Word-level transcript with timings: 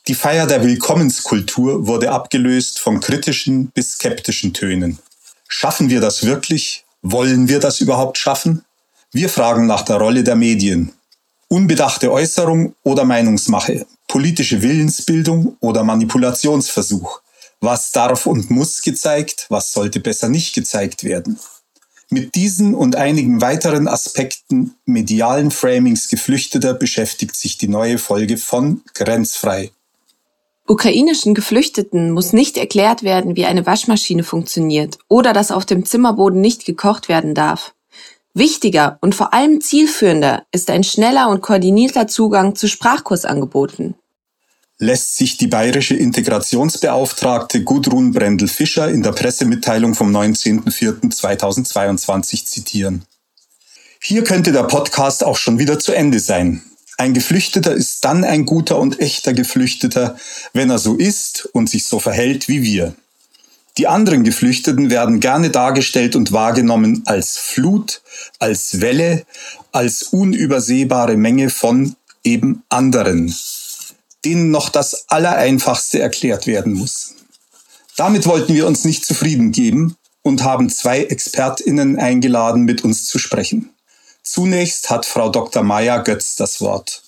Die 0.06 0.14
Feier 0.14 0.46
der 0.46 0.62
Willkommenskultur 0.62 1.86
wurde 1.88 2.12
abgelöst 2.12 2.78
von 2.78 3.00
kritischen 3.00 3.68
bis 3.68 3.92
skeptischen 3.92 4.52
Tönen. 4.52 4.98
Schaffen 5.48 5.90
wir 5.90 6.00
das 6.00 6.24
wirklich? 6.24 6.84
Wollen 7.02 7.48
wir 7.48 7.58
das 7.58 7.80
überhaupt 7.80 8.18
schaffen? 8.18 8.64
Wir 9.10 9.28
fragen 9.28 9.66
nach 9.66 9.82
der 9.82 9.96
Rolle 9.96 10.22
der 10.22 10.36
Medien. 10.36 10.92
Unbedachte 11.48 12.12
Äußerung 12.12 12.74
oder 12.84 13.04
Meinungsmache, 13.04 13.86
politische 14.06 14.62
Willensbildung 14.62 15.56
oder 15.60 15.82
Manipulationsversuch. 15.82 17.20
Was 17.64 17.92
darf 17.92 18.26
und 18.26 18.50
muss 18.50 18.82
gezeigt, 18.82 19.46
was 19.48 19.72
sollte 19.72 19.98
besser 19.98 20.28
nicht 20.28 20.54
gezeigt 20.54 21.02
werden? 21.02 21.38
Mit 22.10 22.34
diesen 22.34 22.74
und 22.74 22.94
einigen 22.94 23.40
weiteren 23.40 23.88
Aspekten 23.88 24.74
medialen 24.84 25.50
Framings 25.50 26.08
Geflüchteter 26.08 26.74
beschäftigt 26.74 27.34
sich 27.34 27.56
die 27.56 27.68
neue 27.68 27.96
Folge 27.96 28.36
von 28.36 28.82
Grenzfrei. 28.92 29.70
Ukrainischen 30.66 31.32
Geflüchteten 31.32 32.10
muss 32.10 32.34
nicht 32.34 32.58
erklärt 32.58 33.02
werden, 33.02 33.34
wie 33.34 33.46
eine 33.46 33.64
Waschmaschine 33.64 34.24
funktioniert 34.24 34.98
oder 35.08 35.32
dass 35.32 35.50
auf 35.50 35.64
dem 35.64 35.86
Zimmerboden 35.86 36.42
nicht 36.42 36.66
gekocht 36.66 37.08
werden 37.08 37.34
darf. 37.34 37.72
Wichtiger 38.34 38.98
und 39.00 39.14
vor 39.14 39.32
allem 39.32 39.62
zielführender 39.62 40.44
ist 40.52 40.68
ein 40.68 40.84
schneller 40.84 41.30
und 41.30 41.40
koordinierter 41.40 42.08
Zugang 42.08 42.56
zu 42.56 42.68
Sprachkursangeboten. 42.68 43.94
Lässt 44.78 45.16
sich 45.16 45.36
die 45.36 45.46
bayerische 45.46 45.94
Integrationsbeauftragte 45.94 47.62
Gudrun 47.62 48.10
Brendel-Fischer 48.12 48.90
in 48.90 49.04
der 49.04 49.12
Pressemitteilung 49.12 49.94
vom 49.94 50.10
19.04.2022 50.14 52.44
zitieren. 52.44 53.04
Hier 54.00 54.24
könnte 54.24 54.50
der 54.50 54.64
Podcast 54.64 55.22
auch 55.22 55.36
schon 55.36 55.60
wieder 55.60 55.78
zu 55.78 55.92
Ende 55.92 56.18
sein. 56.18 56.60
Ein 56.98 57.14
Geflüchteter 57.14 57.72
ist 57.72 58.04
dann 58.04 58.24
ein 58.24 58.46
guter 58.46 58.78
und 58.78 59.00
echter 59.00 59.32
Geflüchteter, 59.32 60.16
wenn 60.52 60.70
er 60.70 60.78
so 60.78 60.96
ist 60.96 61.48
und 61.52 61.70
sich 61.70 61.86
so 61.86 62.00
verhält 62.00 62.48
wie 62.48 62.62
wir. 62.62 62.94
Die 63.78 63.88
anderen 63.88 64.22
Geflüchteten 64.22 64.90
werden 64.90 65.20
gerne 65.20 65.50
dargestellt 65.50 66.14
und 66.14 66.32
wahrgenommen 66.32 67.02
als 67.06 67.36
Flut, 67.36 68.02
als 68.38 68.80
Welle, 68.80 69.24
als 69.72 70.02
unübersehbare 70.02 71.16
Menge 71.16 71.50
von 71.50 71.96
eben 72.22 72.62
anderen, 72.68 73.34
denen 74.24 74.50
noch 74.50 74.68
das 74.68 75.08
Allereinfachste 75.08 76.00
erklärt 76.00 76.46
werden 76.46 76.74
muss. 76.74 77.14
Damit 77.96 78.26
wollten 78.26 78.54
wir 78.54 78.66
uns 78.66 78.84
nicht 78.84 79.04
zufrieden 79.04 79.52
geben 79.52 79.96
und 80.22 80.42
haben 80.42 80.70
zwei 80.70 81.04
Expertinnen 81.04 81.98
eingeladen, 81.98 82.64
mit 82.64 82.82
uns 82.82 83.06
zu 83.06 83.18
sprechen. 83.18 83.70
Zunächst 84.22 84.90
hat 84.90 85.06
Frau 85.06 85.28
Dr. 85.28 85.62
Maya 85.62 85.98
Götz 85.98 86.34
das 86.34 86.60
Wort. 86.60 87.02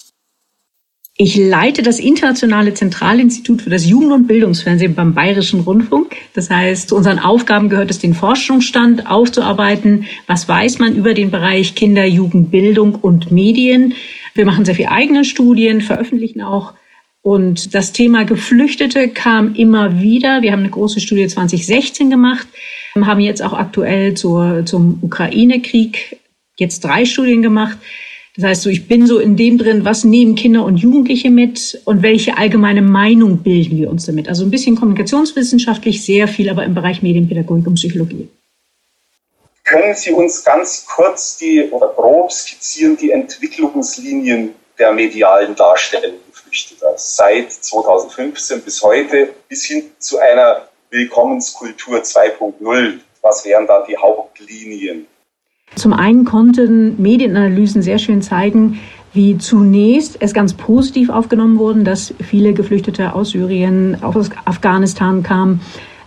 Ich 1.19 1.35
leite 1.35 1.83
das 1.83 1.99
Internationale 1.99 2.75
Zentralinstitut 2.75 3.63
für 3.63 3.71
das 3.71 3.87
Jugend- 3.87 4.13
und 4.13 4.27
Bildungsfernsehen 4.27 4.95
beim 4.95 5.15
Bayerischen 5.15 5.61
Rundfunk. 5.61 6.15
Das 6.35 6.51
heißt, 6.51 6.91
zu 6.91 6.97
unseren 6.97 7.19
Aufgaben 7.19 7.71
gehört 7.71 7.91
es, 7.91 7.99
den 7.99 8.13
Forschungsstand 8.13 9.11
aufzuarbeiten. 9.11 10.05
Was 10.27 10.47
weiß 10.47 10.79
man 10.79 10.95
über 10.95 11.15
den 11.15 11.31
Bereich 11.31 11.75
Kinder, 11.75 12.05
Jugend, 12.05 12.51
Bildung 12.51 12.97
und 12.97 13.33
Medien? 13.33 13.95
Wir 14.35 14.45
machen 14.45 14.67
sehr 14.67 14.75
viele 14.75 14.91
eigene 14.91 15.25
Studien, 15.25 15.81
veröffentlichen 15.81 16.43
auch. 16.43 16.75
Und 17.27 17.75
das 17.75 17.91
Thema 17.91 18.25
Geflüchtete 18.25 19.09
kam 19.09 19.57
immer 19.57 20.01
wieder. 20.01 20.43
Wir 20.43 20.53
haben 20.53 20.61
eine 20.61 20.71
große 20.71 21.01
Studie 21.01 21.27
2016 21.27 22.09
gemacht, 22.09 22.47
haben 22.95 23.19
jetzt 23.19 23.43
auch 23.43 23.53
aktuell 23.53 24.15
zur, 24.15 24.65
zum 24.65 25.01
Ukraine-Krieg 25.03 26.21
jetzt 26.57 26.85
drei 26.85 27.05
Studien 27.05 27.43
gemacht. 27.43 27.79
Das 28.37 28.45
heißt, 28.45 28.63
so, 28.63 28.71
ich 28.71 28.87
bin 28.87 29.09
so 29.09 29.19
in 29.19 29.37
dem 29.37 29.59
drin, 29.59 29.85
was 29.85 30.05
nehmen 30.05 30.37
Kinder 30.37 30.65
und 30.65 30.77
Jugendliche 30.77 31.31
mit 31.31 31.81
und 31.85 32.03
welche 32.03 32.39
allgemeine 32.39 32.81
Meinung 32.81 33.39
bilden 33.39 33.77
wir 33.77 33.91
uns 33.91 34.07
damit. 34.07 34.29
Also 34.29 34.45
ein 34.45 34.53
bisschen 34.53 34.77
kommunikationswissenschaftlich, 34.77 36.05
sehr 36.05 36.29
viel 36.29 36.49
aber 36.49 36.65
im 36.65 36.77
Bereich 36.77 37.03
Medienpädagogik 37.03 37.67
und 37.67 37.75
Psychologie. 37.75 38.29
Können 39.65 39.97
Sie 39.97 40.13
uns 40.13 40.45
ganz 40.45 40.87
kurz 40.87 41.39
die 41.39 41.65
oder 41.73 41.89
grob 41.89 42.31
skizzieren 42.31 42.97
die 42.97 43.11
Entwicklungslinien 43.11 44.51
der 44.79 44.93
medialen 44.93 45.57
Geflüchteter 45.57 46.13
seit 46.97 47.53
2015 47.53 48.63
bis 48.63 48.83
heute 48.83 49.35
bis 49.49 49.65
hin 49.65 49.91
zu 49.99 50.19
einer 50.19 50.69
Willkommenskultur 50.91 51.99
2.0? 51.99 53.01
Was 53.23 53.45
wären 53.45 53.67
da 53.67 53.85
die 53.87 53.97
Hauptlinien? 53.97 55.07
Zum 55.75 55.93
einen 55.93 56.25
konnten 56.25 57.01
Medienanalysen 57.03 57.83
sehr 57.83 57.99
schön 57.99 58.23
zeigen, 58.23 58.81
wie 59.13 59.37
zunächst 59.39 60.17
es 60.21 60.33
ganz 60.33 60.55
positiv 60.55 61.11
aufgenommen 61.11 61.59
wurde, 61.59 61.83
dass 61.83 62.15
viele 62.29 62.55
Geflüchtete 62.55 63.15
aus 63.15 63.31
Syrien, 63.31 64.03
aus 64.03 64.31
Afghanistan 64.45 65.23
kamen. 65.23 65.61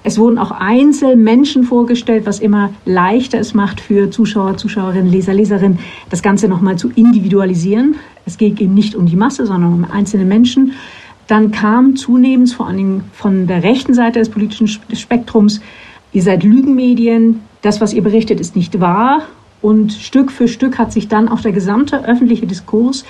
Es 0.04 0.18
wurden 0.18 0.38
auch 0.38 0.52
Einzelmenschen 0.52 1.64
vorgestellt, 1.64 2.26
was 2.26 2.40
immer 2.40 2.72
leichter 2.86 3.40
es 3.40 3.54
macht 3.54 3.82
für 3.82 4.10
Zuschauer, 4.10 4.56
Zuschauerinnen, 4.56 5.12
Leser, 5.12 5.34
Leserinnen, 5.34 5.80
das 6.10 6.22
Ganze 6.22 6.48
nochmal 6.48 6.78
zu 6.78 6.90
individualisieren. 6.90 7.96
Es 8.26 8.38
geht 8.38 8.62
eben 8.62 8.74
nicht 8.74 8.96
um 8.96 9.06
die 9.06 9.18
Masse, 9.18 9.46
sondern 9.46 9.74
um 9.74 9.86
einzelne 9.86 10.26
Menschen. 10.26 10.74
Dann 11.28 11.52
kam 11.52 11.96
zunehmend, 11.96 12.52
vor 12.52 12.68
allen 12.68 12.78
Dingen 12.78 13.04
von 13.14 13.46
der 13.46 13.64
rechten 13.64 13.94
Seite 13.94 14.20
des 14.20 14.30
politischen 14.30 14.68
Spektrums, 14.68 15.62
ihr 16.14 16.24
seid 16.24 16.44
Lügenmedien, 16.44 17.42
das, 17.62 17.82
was 17.82 17.94
ihr 17.94 18.02
berichtet, 18.02 18.40
ist 18.40 18.56
nicht 18.56 18.80
wahr 18.80 19.24
und 19.62 19.94
Stück 19.94 20.32
für 20.32 20.48
Stück 20.48 20.78
hat 20.78 20.92
sich 20.92 21.08
dann 21.08 21.28
auch 21.28 21.42
der 21.42 21.52
gesamte 21.52 22.06
öffentliche 22.06 22.48
Diskurs, 22.48 23.04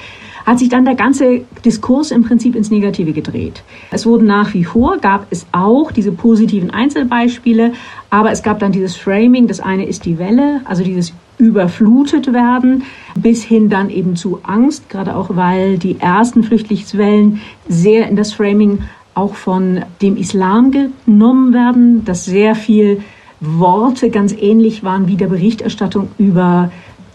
hat 0.46 0.60
sich 0.60 0.70
dann 0.70 0.86
der 0.86 0.96
ganze 0.96 1.42
Diskurs 1.64 2.12
im 2.12 2.24
Prinzip 2.24 2.56
ins 2.56 2.72
Negative 2.72 3.14
gedreht. 3.14 3.62
Es 3.92 4.06
wurden 4.06 4.26
nach 4.26 4.54
wie 4.54 4.63
vor, 4.63 4.98
gab 4.98 5.28
es 5.30 5.46
auch 5.51 5.92
diese 5.92 6.12
positiven 6.12 6.72
Einzelbeispiele, 6.72 7.74
aber 8.10 8.31
es 8.31 8.42
gab 8.42 8.60
dann 8.60 8.72
dieses 8.72 8.96
Framing, 8.96 9.48
das 9.48 9.60
eine 9.60 9.86
ist 9.86 10.06
die 10.06 10.18
Welle, 10.18 10.62
also 10.66 10.84
dieses 10.84 11.13
überflutet 11.38 12.34
werden, 12.34 12.84
bis 13.16 13.44
hin 13.44 13.69
dann 13.69 13.90
eben 13.90 14.16
zu 14.16 14.40
Angst, 14.44 14.90
gerade 14.90 15.16
auch 15.16 15.36
weil 15.36 15.78
die 15.78 16.00
ersten 16.00 16.44
Flüchtlingswellen 16.44 17.42
sehr 17.68 18.10
in 18.10 18.16
das 18.16 18.34
Framing 18.34 18.80
auch 19.13 19.36
von 19.36 19.84
dem 20.01 20.18
Islam 20.18 20.72
genommen 20.72 21.54
werden, 21.54 22.06
dass 22.06 22.25
sehr 22.25 22.56
viel 22.56 23.01
Worte 23.41 24.09
ganz 24.09 24.33
ähnlich 24.33 24.83
waren 24.83 25.07
wie 25.07 25.15
der 25.15 25.27
Berichterstattung 25.27 26.09
über 26.18 26.71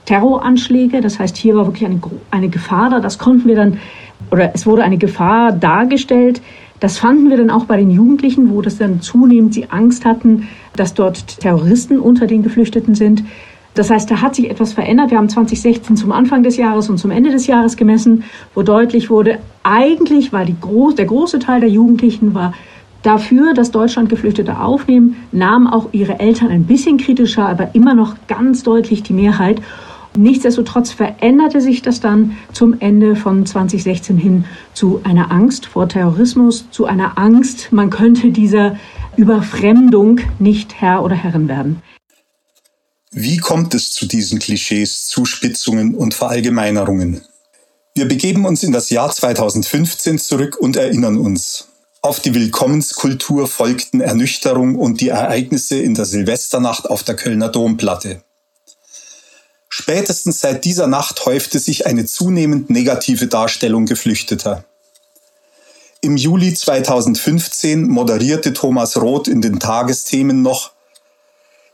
Terroranschläge. 0.06 1.00
Das 1.00 1.18
heißt, 1.18 1.36
hier 1.36 1.56
war 1.56 1.66
wirklich 1.66 1.86
eine, 1.86 2.00
eine 2.30 2.48
Gefahr 2.48 2.90
da. 2.90 3.00
Das 3.00 3.18
konnten 3.18 3.48
wir 3.48 3.56
dann, 3.56 3.78
oder 4.30 4.54
es 4.54 4.66
wurde 4.66 4.84
eine 4.84 4.98
Gefahr 4.98 5.52
dargestellt. 5.52 6.40
Das 6.80 6.98
fanden 6.98 7.30
wir 7.30 7.36
dann 7.36 7.50
auch 7.50 7.64
bei 7.64 7.76
den 7.76 7.90
Jugendlichen, 7.90 8.50
wo 8.50 8.60
das 8.60 8.78
dann 8.78 9.00
zunehmend 9.00 9.54
sie 9.54 9.70
Angst 9.70 10.04
hatten, 10.04 10.48
dass 10.76 10.94
dort 10.94 11.40
Terroristen 11.40 11.98
unter 11.98 12.26
den 12.26 12.42
Geflüchteten 12.42 12.94
sind. 12.94 13.24
Das 13.74 13.90
heißt, 13.90 14.10
da 14.10 14.20
hat 14.20 14.36
sich 14.36 14.50
etwas 14.50 14.72
verändert. 14.72 15.10
Wir 15.10 15.18
haben 15.18 15.28
2016 15.28 15.96
zum 15.96 16.12
Anfang 16.12 16.42
des 16.42 16.56
Jahres 16.56 16.88
und 16.88 16.98
zum 16.98 17.10
Ende 17.10 17.30
des 17.30 17.46
Jahres 17.46 17.76
gemessen, 17.76 18.24
wo 18.54 18.62
deutlich 18.62 19.10
wurde, 19.10 19.38
eigentlich 19.64 20.32
war 20.32 20.44
die, 20.44 20.54
der 20.96 21.04
große 21.06 21.38
Teil 21.40 21.60
der 21.60 21.70
Jugendlichen 21.70 22.34
war 22.34 22.54
dafür, 23.04 23.54
dass 23.54 23.70
Deutschland 23.70 24.08
Geflüchtete 24.08 24.58
aufnehmen, 24.58 25.16
nahmen 25.30 25.68
auch 25.68 25.90
ihre 25.92 26.18
Eltern 26.18 26.48
ein 26.48 26.64
bisschen 26.64 26.98
kritischer, 26.98 27.46
aber 27.46 27.74
immer 27.74 27.94
noch 27.94 28.16
ganz 28.26 28.64
deutlich 28.64 29.04
die 29.04 29.12
Mehrheit. 29.12 29.62
Nichtsdestotrotz 30.16 30.92
veränderte 30.92 31.60
sich 31.60 31.82
das 31.82 32.00
dann 32.00 32.36
zum 32.52 32.80
Ende 32.80 33.14
von 33.16 33.46
2016 33.46 34.16
hin 34.16 34.44
zu 34.72 35.00
einer 35.04 35.30
Angst 35.30 35.66
vor 35.66 35.88
Terrorismus, 35.88 36.70
zu 36.70 36.86
einer 36.86 37.18
Angst, 37.18 37.72
man 37.72 37.90
könnte 37.90 38.30
dieser 38.30 38.76
Überfremdung 39.16 40.20
nicht 40.38 40.80
Herr 40.80 41.02
oder 41.02 41.14
Herrin 41.14 41.48
werden. 41.48 41.82
Wie 43.10 43.36
kommt 43.36 43.74
es 43.74 43.92
zu 43.92 44.06
diesen 44.06 44.40
Klischees, 44.40 45.06
Zuspitzungen 45.06 45.94
und 45.94 46.14
Verallgemeinerungen? 46.14 47.20
Wir 47.94 48.08
begeben 48.08 48.44
uns 48.44 48.64
in 48.64 48.72
das 48.72 48.90
Jahr 48.90 49.10
2015 49.10 50.18
zurück 50.18 50.56
und 50.58 50.76
erinnern 50.76 51.16
uns. 51.16 51.68
Auf 52.04 52.20
die 52.20 52.34
Willkommenskultur 52.34 53.48
folgten 53.48 54.02
Ernüchterung 54.02 54.74
und 54.74 55.00
die 55.00 55.08
Ereignisse 55.08 55.78
in 55.78 55.94
der 55.94 56.04
Silvesternacht 56.04 56.84
auf 56.90 57.02
der 57.02 57.16
Kölner 57.16 57.48
Domplatte. 57.48 58.22
Spätestens 59.70 60.42
seit 60.42 60.66
dieser 60.66 60.86
Nacht 60.86 61.24
häufte 61.24 61.58
sich 61.58 61.86
eine 61.86 62.04
zunehmend 62.04 62.68
negative 62.68 63.26
Darstellung 63.26 63.86
Geflüchteter. 63.86 64.66
Im 66.02 66.18
Juli 66.18 66.52
2015 66.52 67.88
moderierte 67.88 68.52
Thomas 68.52 68.98
Roth 68.98 69.26
in 69.26 69.40
den 69.40 69.58
Tagesthemen 69.58 70.42
noch 70.42 70.72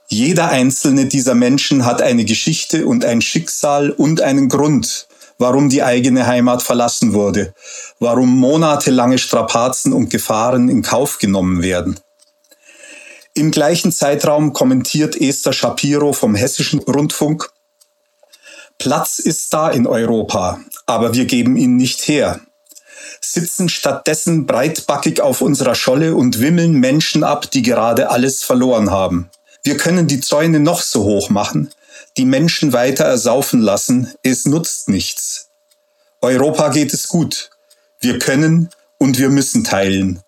Jeder 0.07 0.51
einzelne 0.51 1.07
dieser 1.07 1.35
Menschen 1.35 1.85
hat 1.85 2.03
eine 2.03 2.25
Geschichte 2.25 2.87
und 2.87 3.05
ein 3.05 3.21
Schicksal 3.21 3.91
und 3.91 4.21
einen 4.21 4.49
Grund, 4.49 5.09
warum 5.41 5.71
die 5.71 5.83
eigene 5.83 6.27
Heimat 6.27 6.63
verlassen 6.63 7.15
wurde, 7.15 7.55
warum 7.99 8.39
monatelange 8.39 9.19
Strapazen 9.19 9.93
und 9.93 10.11
Gefahren 10.11 10.69
in 10.69 10.83
Kauf 10.83 11.19
genommen 11.19 11.63
werden. 11.63 11.99
Im 13.35 13.51
gleichen 13.51 13.91
Zeitraum 13.91 14.53
kommentiert 14.53 15.21
Esther 15.21 15.53
Shapiro 15.53 16.13
vom 16.13 16.35
Hessischen 16.35 16.81
Rundfunk, 16.81 17.51
Platz 18.81 19.19
ist 19.19 19.53
da 19.53 19.69
in 19.69 19.87
Europa, 19.87 20.59
aber 20.87 21.13
wir 21.13 21.27
geben 21.27 21.59
ihn 21.59 21.77
nicht 21.77 22.09
her. 22.09 22.41
Sitzen 23.21 23.69
stattdessen 23.69 24.47
breitbackig 24.47 25.21
auf 25.21 25.43
unserer 25.43 25.75
Scholle 25.75 26.15
und 26.15 26.41
wimmeln 26.41 26.73
Menschen 26.75 27.23
ab, 27.23 27.51
die 27.51 27.61
gerade 27.61 28.09
alles 28.09 28.43
verloren 28.43 28.91
haben. 28.91 29.29
Wir 29.63 29.77
können 29.77 30.07
die 30.07 30.21
Zäune 30.21 30.61
noch 30.61 30.81
so 30.81 31.05
hoch 31.05 31.29
machen, 31.29 31.71
die 32.17 32.25
Menschen 32.25 32.73
weiter 32.73 33.05
ersaufen 33.05 33.61
lassen, 33.61 34.13
es 34.23 34.47
nutzt 34.47 34.89
nichts. 34.89 35.49
Europa 36.21 36.69
geht 36.69 36.93
es 36.93 37.09
gut. 37.09 37.51
Wir 38.01 38.19
können 38.19 38.71
und 38.99 39.19
wir 39.19 39.31
müssen 39.31 39.65
teilen. 39.65 40.23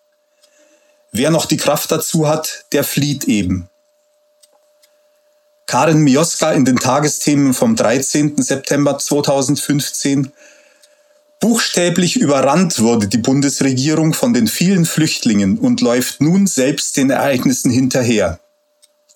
Wer 1.10 1.30
noch 1.30 1.46
die 1.46 1.58
Kraft 1.58 1.90
dazu 1.90 2.26
hat, 2.28 2.64
der 2.72 2.84
flieht 2.84 3.24
eben. 3.24 3.68
Karin 5.66 6.00
Mioska 6.00 6.52
in 6.52 6.64
den 6.64 6.76
Tagesthemen 6.76 7.54
vom 7.54 7.76
13. 7.76 8.42
September 8.42 8.98
2015. 8.98 10.32
Buchstäblich 11.40 12.16
überrannt 12.16 12.78
wurde 12.78 13.08
die 13.08 13.18
Bundesregierung 13.18 14.14
von 14.14 14.32
den 14.32 14.48
vielen 14.48 14.84
Flüchtlingen 14.84 15.58
und 15.58 15.80
läuft 15.80 16.20
nun 16.20 16.46
selbst 16.46 16.96
den 16.96 17.10
Ereignissen 17.10 17.70
hinterher. 17.70 18.38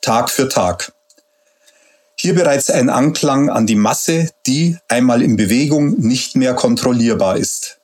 Tag 0.00 0.30
für 0.30 0.48
Tag. 0.48 0.92
Hier 2.18 2.34
bereits 2.34 2.70
ein 2.70 2.88
Anklang 2.88 3.50
an 3.50 3.66
die 3.66 3.76
Masse, 3.76 4.30
die, 4.46 4.78
einmal 4.88 5.22
in 5.22 5.36
Bewegung, 5.36 6.00
nicht 6.00 6.34
mehr 6.34 6.54
kontrollierbar 6.54 7.36
ist. 7.36 7.78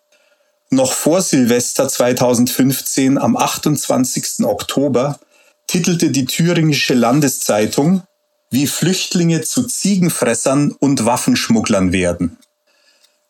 Noch 0.71 0.93
vor 0.93 1.21
Silvester 1.21 1.87
2015 1.87 3.19
am 3.19 3.37
28. 3.37 4.45
Oktober 4.45 5.21
titelte 5.67 6.11
die 6.11 6.25
Thüringische 6.25 6.95
Landeszeitung 6.95 8.03
wie 8.51 8.67
Flüchtlinge 8.67 9.43
zu 9.43 9.67
Ziegenfressern 9.67 10.73
und 10.79 11.05
Waffenschmugglern 11.05 11.93
werden. 11.93 12.39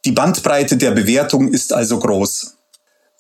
Die 0.05 0.13
Bandbreite 0.13 0.77
der 0.77 0.91
Bewertung 0.93 1.49
ist 1.49 1.73
also 1.73 1.99
groß. 1.99 2.55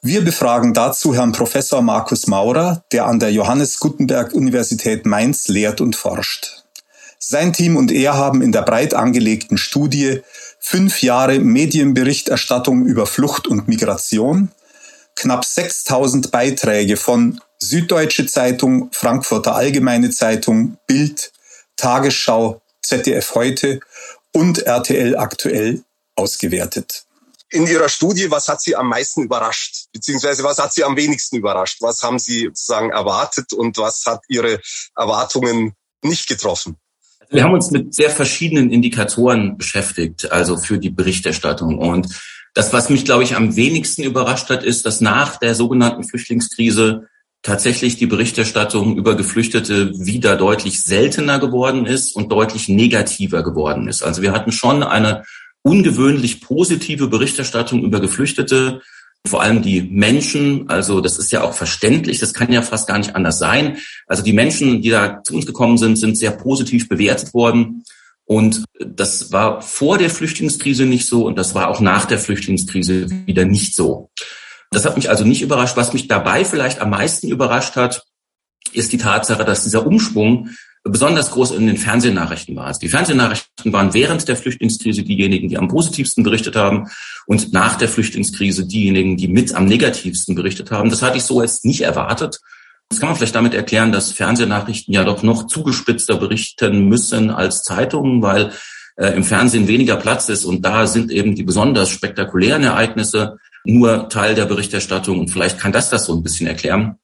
Wir 0.03 0.25
befragen 0.25 0.75
dazu 0.75 1.15
Herrn 1.15 1.31
Professor 1.31 1.81
Markus 1.81 2.27
Maurer, 2.27 2.85
der 2.91 3.07
an 3.07 3.21
der 3.21 3.33
Johannes 3.33 3.79
Gutenberg 3.79 4.33
Universität 4.35 5.07
Mainz 5.07 5.47
lehrt 5.47 5.81
und 5.81 5.95
forscht. 5.95 6.62
Sein 7.25 7.53
Team 7.53 7.77
und 7.77 7.93
er 7.93 8.15
haben 8.15 8.43
in 8.43 8.51
der 8.51 8.63
breit 8.63 8.95
angelegten 8.95 9.57
Studie 9.57 10.23
fünf 10.59 11.03
Jahre 11.03 11.39
Medienberichterstattung 11.39 12.85
über 12.85 13.07
Flucht 13.07 13.47
und 13.47 13.69
Migration, 13.69 14.51
knapp 15.15 15.45
6000 15.45 16.33
Beiträge 16.33 16.97
von 16.97 17.41
Süddeutsche 17.61 18.27
Zeitung, 18.27 18.91
Frankfurter 18.93 19.55
Allgemeine 19.55 20.11
Zeitung, 20.11 20.79
Bild, 20.89 21.33
Tagesschau, 21.77 22.61
ZDF 22.83 23.37
heute 23.37 23.79
und 24.33 24.59
RTL 24.59 25.17
aktuell 25.17 25.85
ausgewertet. 26.17 27.05
In 27.51 27.69
Ihrer 27.69 27.89
Studie, 27.89 28.33
was 28.33 28.49
hat 28.49 28.61
Sie 28.61 28.75
am 28.75 28.89
meisten 28.89 29.23
überrascht? 29.23 29.87
Beziehungsweise 29.93 30.43
was 30.43 30.59
hat 30.59 30.73
Sie 30.73 30.83
am 30.83 30.97
wenigsten 30.97 31.37
überrascht? 31.37 31.83
Was 31.83 32.03
haben 32.03 32.19
Sie 32.19 32.47
sozusagen 32.47 32.91
erwartet 32.91 33.53
und 33.53 33.79
was 33.79 34.07
hat 34.07 34.23
Ihre 34.27 34.61
Erwartungen 34.97 35.77
nicht 36.03 36.27
getroffen? 36.27 36.82
Wir 37.33 37.45
haben 37.45 37.55
uns 37.55 37.71
mit 37.71 37.95
sehr 37.95 38.11
verschiedenen 38.11 38.71
Indikatoren 38.71 39.57
beschäftigt, 39.57 40.31
also 40.31 40.59
für 40.59 40.79
die 40.79 40.91
Berichterstattung. 40.91 41.79
Und 41.79 42.09
das, 42.53 42.75
was 42.75 42.91
mich, 42.91 43.07
glaube 43.07 43.23
ich, 43.23 43.35
am 43.35 43.57
wenigsten 43.57 44.03
überrascht 44.03 44.51
hat, 44.51 44.63
ist, 44.63 44.85
dass 44.85 45.01
nach 45.01 45.39
der 45.39 45.55
sogenannten 45.55 46.05
Flüchtlingskrise 46.05 47.09
tatsächlich 47.41 47.97
die 47.97 48.07
Berichterstattung 48.07 48.97
über 48.97 49.17
Geflüchtete 49.17 49.93
wieder 49.99 50.37
deutlich 50.37 50.83
seltener 50.83 51.39
geworden 51.39 51.87
ist 51.87 52.15
und 52.15 52.31
deutlich 52.31 52.69
negativer 52.69 53.43
geworden 53.43 53.89
ist. 53.89 54.03
Also 54.03 54.21
wir 54.21 54.33
hatten 54.33 54.53
schon 54.53 54.83
eine 54.83 55.25
ungewöhnlich 55.63 56.43
positive 56.43 57.09
Berichterstattung 57.09 57.83
über 57.83 58.01
Geflüchtete, 58.01 58.83
vor 59.27 59.43
allem 59.43 59.63
die 59.63 59.83
Menschen, 59.83 60.69
also 60.69 61.01
das 61.01 61.19
ist 61.19 61.31
ja 61.31 61.43
auch 61.43 61.55
verständlich, 61.55 62.19
das 62.19 62.35
kann 62.35 62.53
ja 62.53 62.63
fast 62.63 62.89
gar 62.89 62.99
nicht 62.99 63.15
anders 63.15 63.39
sein. 63.39 63.79
Also 64.07 64.23
die 64.23 64.33
Menschen, 64.33 64.83
die 64.83 64.91
da 64.91 65.23
zu 65.23 65.35
uns 65.35 65.47
gekommen 65.47 65.79
sind, 65.79 65.97
sind 65.97 66.19
sehr 66.19 66.33
positiv 66.33 66.89
bewertet 66.89 67.33
worden. 67.33 67.85
Und 68.25 68.65
das 68.79 69.33
war 69.33 69.63
vor 69.63 69.99
der 69.99 70.11
Flüchtlingskrise 70.11 70.87
nicht 70.87 71.07
so 71.07 71.27
und 71.27 71.39
das 71.39 71.55
war 71.55 71.69
auch 71.69 71.81
nach 71.81 72.05
der 72.05 72.19
Flüchtlingskrise 72.19 73.09
wieder 73.27 73.45
nicht 73.45 73.75
so. 73.75 74.11
Das 74.71 74.85
hat 74.85 74.97
mich 74.97 75.11
also 75.11 75.25
nicht 75.25 75.43
überrascht. 75.43 75.77
Was 75.77 75.93
mich 75.93 76.09
dabei 76.09 76.45
vielleicht 76.45 76.81
am 76.81 76.91
meisten 76.91 77.29
überrascht 77.29 77.77
hat, 77.77 78.05
ist 78.73 78.93
die 78.93 78.99
Tatsache, 78.99 79.45
dass 79.45 79.65
dieser 79.65 79.87
Umschwung 79.87 80.51
besonders 80.85 81.31
groß 81.31 81.53
in 81.53 81.67
den 81.67 81.77
Fernsehnachrichten 81.77 82.57
war. 82.57 82.67
Also 82.67 82.81
die 82.81 82.89
Fernsehnachrichten 82.89 83.73
waren 83.73 83.95
während 83.95 84.27
der 84.27 84.37
Flüchtlingskrise 84.37 85.03
diejenigen, 85.03 85.49
die 85.49 85.57
am 85.57 85.69
positivsten 85.69 86.25
berichtet 86.25 86.57
haben 86.57 86.89
und 87.27 87.53
nach 87.53 87.77
der 87.77 87.89
Flüchtlingskrise 87.89 88.67
diejenigen, 88.67 89.17
die 89.17 89.29
mit 89.29 89.55
am 89.55 89.67
negativsten 89.67 90.35
berichtet 90.35 90.71
haben. 90.71 90.91
Das 90.91 91.03
hatte 91.03 91.19
ich 91.19 91.25
so 91.25 91.41
jetzt 91.41 91.65
nicht 91.65 91.83
erwartet. 91.83 92.41
Das 92.89 92.99
kann 92.99 93.09
man 93.09 93.17
vielleicht 93.17 93.35
damit 93.35 93.55
erklären, 93.55 93.93
dass 93.93 94.13
Fernsehnachrichten 94.13 94.93
ja 94.93 95.05
doch 95.05 95.23
noch 95.23 95.47
zugespitzter 95.47 96.17
berichten 96.17 96.89
müssen 96.89 97.31
als 97.31 97.63
Zeitungen, 97.63 98.21
weil 98.21 98.51
äh, 98.97 99.15
im 99.15 99.25
Fernsehen 99.25 99.69
weniger 99.69 99.97
Platz 99.97 100.29
ist 100.29 100.45
und 100.45 100.63
da 100.63 100.87
sind 100.87 101.11
eben 101.11 101.35
die 101.35 101.45
besonders 101.45 101.91
spektakulären 101.91 102.65
Ereignisse 102.65 103.39
nur 103.65 104.09
Teil 104.09 104.35
der 104.35 104.47
Berichterstattung 104.47 105.21
und 105.21 105.31
vielleicht 105.31 105.59
kann 105.59 105.73
das 105.73 105.89
das 105.91 106.07
so 106.07 106.15
ein 106.15 106.23
bisschen 106.23 106.49
erklären. 106.49 106.99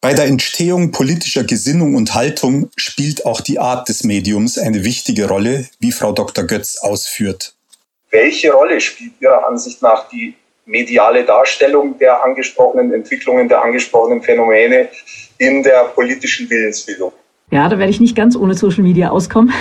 Bei 0.00 0.14
der 0.14 0.26
Entstehung 0.26 0.92
politischer 0.92 1.42
Gesinnung 1.42 1.96
und 1.96 2.14
Haltung 2.14 2.70
spielt 2.76 3.26
auch 3.26 3.40
die 3.40 3.58
Art 3.58 3.88
des 3.88 4.04
Mediums 4.04 4.56
eine 4.56 4.84
wichtige 4.84 5.26
Rolle, 5.26 5.66
wie 5.80 5.90
Frau 5.90 6.12
Dr. 6.12 6.44
Götz 6.44 6.78
ausführt. 6.80 7.54
Welche 8.12 8.52
Rolle 8.52 8.80
spielt 8.80 9.14
Ihrer 9.20 9.44
Ansicht 9.48 9.82
nach 9.82 10.08
die 10.08 10.34
mediale 10.66 11.24
Darstellung 11.24 11.98
der 11.98 12.22
angesprochenen 12.22 12.94
Entwicklungen, 12.94 13.48
der 13.48 13.60
angesprochenen 13.60 14.22
Phänomene 14.22 14.88
in 15.38 15.64
der 15.64 15.86
politischen 15.86 16.48
Willensbildung? 16.48 17.10
Ja, 17.50 17.68
da 17.68 17.76
werde 17.76 17.90
ich 17.90 17.98
nicht 17.98 18.14
ganz 18.14 18.36
ohne 18.36 18.54
Social 18.54 18.84
Media 18.84 19.10
auskommen. 19.10 19.52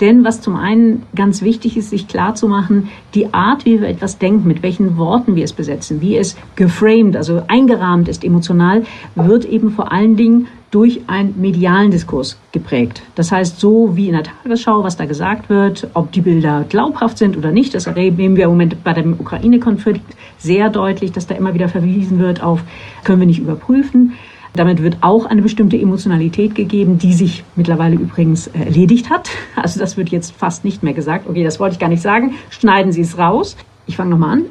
Denn 0.00 0.24
was 0.24 0.40
zum 0.40 0.56
einen 0.56 1.02
ganz 1.14 1.42
wichtig 1.42 1.76
ist, 1.76 1.90
sich 1.90 2.08
klar 2.08 2.34
zu 2.34 2.48
machen, 2.48 2.88
die 3.14 3.32
Art, 3.32 3.64
wie 3.64 3.80
wir 3.80 3.88
etwas 3.88 4.18
denken, 4.18 4.48
mit 4.48 4.62
welchen 4.62 4.96
Worten 4.96 5.36
wir 5.36 5.44
es 5.44 5.52
besetzen, 5.52 6.00
wie 6.00 6.16
es 6.16 6.36
geframed, 6.56 7.16
also 7.16 7.42
eingerahmt 7.48 8.08
ist 8.08 8.24
emotional, 8.24 8.84
wird 9.14 9.44
eben 9.44 9.70
vor 9.70 9.92
allen 9.92 10.16
Dingen 10.16 10.48
durch 10.74 11.02
einen 11.06 11.40
medialen 11.40 11.92
Diskurs 11.92 12.36
geprägt. 12.50 13.02
Das 13.14 13.30
heißt, 13.30 13.60
so 13.60 13.96
wie 13.96 14.08
in 14.08 14.14
der 14.14 14.24
Tagesschau, 14.24 14.82
was 14.82 14.96
da 14.96 15.04
gesagt 15.04 15.48
wird, 15.48 15.86
ob 15.94 16.10
die 16.10 16.20
Bilder 16.20 16.64
glaubhaft 16.68 17.16
sind 17.16 17.36
oder 17.36 17.52
nicht, 17.52 17.74
das 17.74 17.86
erleben 17.86 18.34
wir 18.34 18.46
im 18.46 18.50
Moment 18.50 18.82
bei 18.82 18.92
dem 18.92 19.12
Ukraine-Konflikt 19.12 20.16
sehr 20.36 20.70
deutlich, 20.70 21.12
dass 21.12 21.28
da 21.28 21.36
immer 21.36 21.54
wieder 21.54 21.68
verwiesen 21.68 22.18
wird 22.18 22.42
auf, 22.42 22.60
können 23.04 23.20
wir 23.20 23.26
nicht 23.28 23.38
überprüfen. 23.38 24.14
Damit 24.56 24.82
wird 24.82 24.98
auch 25.00 25.26
eine 25.26 25.42
bestimmte 25.42 25.76
Emotionalität 25.76 26.54
gegeben, 26.54 26.96
die 26.96 27.12
sich 27.12 27.42
mittlerweile 27.56 27.96
übrigens 27.96 28.46
äh, 28.48 28.60
erledigt 28.60 29.10
hat. 29.10 29.30
Also 29.56 29.80
das 29.80 29.96
wird 29.96 30.10
jetzt 30.10 30.32
fast 30.32 30.64
nicht 30.64 30.82
mehr 30.82 30.92
gesagt. 30.92 31.26
Okay, 31.28 31.42
das 31.42 31.58
wollte 31.58 31.74
ich 31.74 31.78
gar 31.78 31.88
nicht 31.88 32.02
sagen. 32.02 32.34
Schneiden 32.50 32.92
Sie 32.92 33.00
es 33.00 33.16
raus. 33.16 33.56
Ich 33.86 33.96
fange 33.96 34.10
nochmal 34.10 34.38
an. 34.38 34.44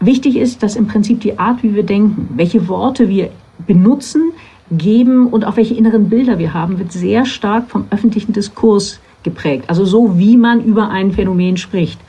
Wichtig 0.00 0.36
ist, 0.36 0.62
dass 0.62 0.76
im 0.76 0.88
Prinzip 0.88 1.20
die 1.20 1.38
Art, 1.38 1.62
wie 1.62 1.74
wir 1.74 1.84
denken, 1.84 2.30
welche 2.36 2.68
Worte 2.68 3.08
wir 3.08 3.30
benutzen, 3.66 4.32
geben 4.70 5.28
und 5.28 5.44
auch 5.44 5.56
welche 5.56 5.74
inneren 5.74 6.08
Bilder 6.08 6.38
wir 6.38 6.52
haben, 6.52 6.78
wird 6.78 6.92
sehr 6.92 7.24
stark 7.24 7.70
vom 7.70 7.86
öffentlichen 7.90 8.32
Diskurs 8.32 9.00
geprägt. 9.22 9.64
Also 9.68 9.84
so, 9.84 10.18
wie 10.18 10.36
man 10.36 10.62
über 10.64 10.90
ein 10.90 11.12
Phänomen 11.12 11.56
spricht. 11.56 12.00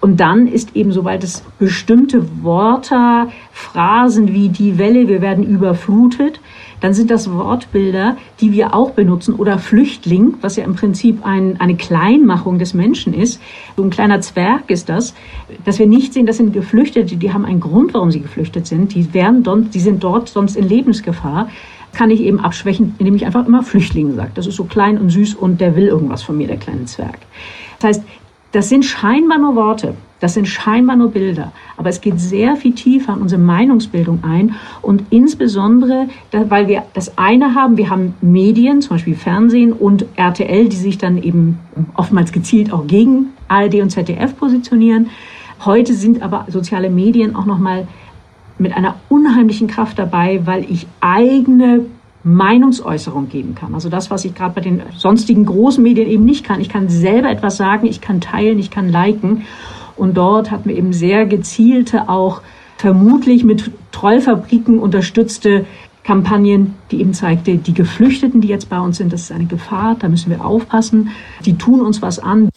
Und 0.00 0.18
dann 0.18 0.46
ist 0.46 0.74
eben, 0.76 0.92
sobald 0.92 1.22
es 1.24 1.42
bestimmte 1.58 2.42
Worte, 2.42 3.28
Phrasen 3.52 4.32
wie 4.32 4.48
die 4.48 4.78
Welle, 4.78 5.08
wir 5.08 5.20
werden 5.20 5.44
überflutet, 5.44 6.40
dann 6.80 6.94
sind 6.94 7.10
das 7.10 7.30
Wortbilder, 7.30 8.16
die 8.40 8.52
wir 8.52 8.74
auch 8.74 8.92
benutzen 8.92 9.34
oder 9.34 9.58
Flüchtling, 9.58 10.36
was 10.40 10.56
ja 10.56 10.64
im 10.64 10.74
Prinzip 10.74 11.26
ein, 11.26 11.60
eine 11.60 11.76
Kleinmachung 11.76 12.58
des 12.58 12.72
Menschen 12.72 13.12
ist. 13.12 13.42
So 13.76 13.82
ein 13.82 13.90
kleiner 13.90 14.22
Zwerg 14.22 14.70
ist 14.70 14.88
das, 14.88 15.14
dass 15.66 15.78
wir 15.78 15.86
nicht 15.86 16.14
sehen, 16.14 16.24
das 16.24 16.38
sind 16.38 16.54
Geflüchtete, 16.54 17.16
die 17.16 17.32
haben 17.34 17.44
einen 17.44 17.60
Grund, 17.60 17.92
warum 17.92 18.10
sie 18.10 18.20
geflüchtet 18.20 18.66
sind. 18.66 18.94
Die 18.94 19.12
werden 19.12 19.42
dort, 19.42 19.74
die 19.74 19.80
sind 19.80 20.02
dort 20.02 20.30
sonst 20.30 20.56
in 20.56 20.66
Lebensgefahr 20.66 21.48
kann 21.92 22.10
ich 22.10 22.20
eben 22.20 22.38
abschwächen, 22.40 22.94
indem 22.98 23.16
ich 23.16 23.26
einfach 23.26 23.46
immer 23.46 23.62
Flüchtling 23.64 24.14
sage. 24.14 24.30
Das 24.34 24.46
ist 24.46 24.56
so 24.56 24.64
klein 24.64 24.96
und 24.96 25.10
süß 25.10 25.34
und 25.34 25.60
der 25.60 25.74
will 25.76 25.88
irgendwas 25.88 26.22
von 26.22 26.36
mir, 26.36 26.46
der 26.46 26.56
kleine 26.56 26.84
Zwerg. 26.84 27.18
Das 27.80 27.88
heißt, 27.88 28.04
das 28.52 28.68
sind 28.68 28.84
scheinbar 28.84 29.38
nur 29.38 29.54
Worte, 29.54 29.94
das 30.18 30.34
sind 30.34 30.46
scheinbar 30.46 30.96
nur 30.96 31.10
Bilder, 31.10 31.52
aber 31.76 31.88
es 31.88 32.00
geht 32.00 32.20
sehr 32.20 32.56
viel 32.56 32.74
tiefer 32.74 33.14
in 33.14 33.22
unsere 33.22 33.40
Meinungsbildung 33.40 34.22
ein 34.22 34.54
und 34.82 35.04
insbesondere, 35.10 36.08
weil 36.32 36.68
wir 36.68 36.82
das 36.92 37.16
eine 37.16 37.54
haben, 37.54 37.76
wir 37.76 37.90
haben 37.90 38.14
Medien, 38.20 38.82
zum 38.82 38.96
Beispiel 38.96 39.14
Fernsehen 39.14 39.72
und 39.72 40.04
RTL, 40.16 40.68
die 40.68 40.76
sich 40.76 40.98
dann 40.98 41.22
eben 41.22 41.58
oftmals 41.94 42.32
gezielt 42.32 42.72
auch 42.72 42.86
gegen 42.86 43.30
ARD 43.48 43.76
und 43.76 43.90
ZDF 43.90 44.36
positionieren. 44.36 45.08
Heute 45.64 45.94
sind 45.94 46.22
aber 46.22 46.46
soziale 46.48 46.90
Medien 46.90 47.34
auch 47.36 47.46
noch 47.46 47.58
mal 47.58 47.86
mit 48.58 48.76
einer 48.76 48.96
unheimlichen 49.08 49.68
Kraft 49.68 49.98
dabei, 49.98 50.42
weil 50.44 50.70
ich 50.70 50.86
eigene 51.00 51.86
Meinungsäußerung 52.22 53.28
geben 53.28 53.54
kann. 53.54 53.74
Also 53.74 53.88
das, 53.88 54.10
was 54.10 54.24
ich 54.24 54.34
gerade 54.34 54.54
bei 54.54 54.60
den 54.60 54.82
sonstigen 54.96 55.46
großen 55.46 55.82
Medien 55.82 56.08
eben 56.08 56.24
nicht 56.24 56.44
kann. 56.44 56.60
Ich 56.60 56.68
kann 56.68 56.88
selber 56.88 57.30
etwas 57.30 57.56
sagen, 57.56 57.86
ich 57.86 58.00
kann 58.00 58.20
teilen, 58.20 58.58
ich 58.58 58.70
kann 58.70 58.88
liken. 58.88 59.46
Und 59.96 60.16
dort 60.16 60.50
hatten 60.50 60.68
wir 60.68 60.76
eben 60.76 60.92
sehr 60.92 61.26
gezielte, 61.26 62.08
auch 62.08 62.42
vermutlich 62.76 63.44
mit 63.44 63.70
Trollfabriken 63.92 64.78
unterstützte 64.78 65.66
Kampagnen, 66.02 66.76
die 66.90 67.00
eben 67.00 67.12
zeigte, 67.12 67.56
die 67.56 67.74
Geflüchteten, 67.74 68.40
die 68.40 68.48
jetzt 68.48 68.70
bei 68.70 68.80
uns 68.80 68.96
sind, 68.96 69.12
das 69.12 69.22
ist 69.22 69.32
eine 69.32 69.46
Gefahr, 69.46 69.96
da 69.98 70.08
müssen 70.08 70.30
wir 70.30 70.44
aufpassen. 70.44 71.10
Die 71.44 71.58
tun 71.58 71.82
uns 71.82 72.00
was 72.00 72.18
an. 72.18 72.48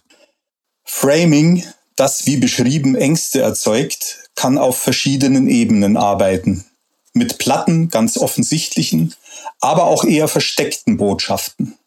Framing, 0.85 1.63
das 1.95 2.25
wie 2.25 2.37
beschrieben 2.37 2.95
Ängste 2.95 3.41
erzeugt, 3.41 4.29
kann 4.35 4.57
auf 4.57 4.77
verschiedenen 4.77 5.47
Ebenen 5.47 5.97
arbeiten. 5.97 6.65
Mit 7.13 7.37
platten, 7.37 7.89
ganz 7.89 8.17
offensichtlichen, 8.17 9.13
aber 9.63 9.85
auch 9.85 10.03
eher 10.03 10.27
versteckten 10.27 10.97
Botschaften. 10.97 11.77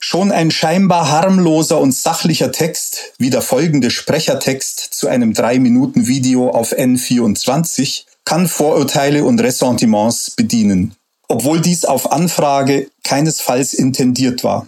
Schon 0.00 0.32
ein 0.32 0.50
scheinbar 0.50 1.10
harmloser 1.10 1.80
und 1.80 1.92
sachlicher 1.92 2.52
Text, 2.52 3.12
wie 3.18 3.30
der 3.30 3.40
folgende 3.40 3.90
Sprechertext 3.90 4.78
zu 4.92 5.08
einem 5.08 5.32
3-Minuten-Video 5.32 6.50
auf 6.50 6.72
N24, 6.72 8.04
kann 8.24 8.48
Vorurteile 8.48 9.24
und 9.24 9.40
Ressentiments 9.40 10.32
bedienen, 10.32 10.94
obwohl 11.28 11.60
dies 11.60 11.84
auf 11.84 12.12
Anfrage 12.12 12.90
keinesfalls 13.02 13.72
intendiert 13.72 14.44
war. 14.44 14.66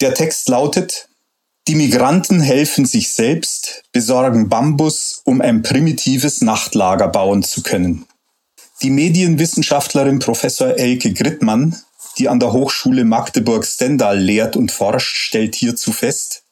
Der 0.00 0.14
Text 0.14 0.48
lautet, 0.48 1.08
die 1.68 1.74
Migranten 1.74 2.40
helfen 2.40 2.84
sich 2.84 3.12
selbst, 3.12 3.84
besorgen 3.92 4.48
Bambus, 4.48 5.20
um 5.24 5.40
ein 5.40 5.62
primitives 5.62 6.40
Nachtlager 6.40 7.08
bauen 7.08 7.42
zu 7.42 7.62
können. 7.62 8.06
Die 8.82 8.90
Medienwissenschaftlerin 8.90 10.20
Professor 10.20 10.78
Elke 10.78 11.12
Grittmann, 11.12 11.76
die 12.16 12.30
an 12.30 12.40
der 12.40 12.54
Hochschule 12.54 13.04
Magdeburg-Stendal 13.04 14.18
lehrt 14.18 14.56
und 14.56 14.72
forscht, 14.72 15.16
stellt 15.16 15.54
hierzu 15.54 15.92
fest, 15.92 16.44